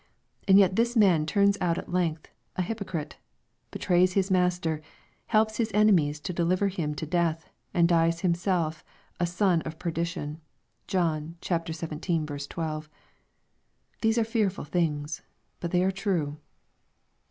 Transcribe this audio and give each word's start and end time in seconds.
And 0.47 0.57
yet 0.57 0.77
this 0.77 0.95
man 0.95 1.27
turns 1.27 1.59
out 1.61 1.77
at 1.77 1.91
length 1.93 2.27
a 2.55 2.63
hypocrite, 2.63 3.17
betrays 3.69 4.13
his 4.13 4.31
Master, 4.31 4.81
helps 5.27 5.57
his 5.57 5.69
enemies 5.75 6.19
to 6.21 6.33
deliver 6.33 6.69
Him 6.69 6.89
up 6.93 6.95
to 6.97 7.05
death, 7.05 7.47
and 7.71 7.87
dies 7.87 8.21
himself 8.21 8.83
a" 9.19 9.27
son 9.37 9.61
of 9.61 9.77
perdition." 9.77 10.41
(John 10.87 11.35
xvii. 11.45 12.23
12.) 12.47 12.89
These 14.01 14.17
are 14.17 14.23
fearful 14.25 14.65
things. 14.65 15.21
But 15.59 15.69
they 15.69 15.83
are 15.83 15.91
true. 15.91 16.39